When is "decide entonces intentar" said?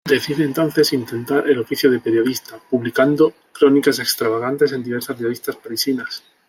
0.09-1.47